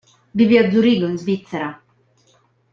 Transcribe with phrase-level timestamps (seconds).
[0.37, 1.69] Vive a Zurigo in Svizzera.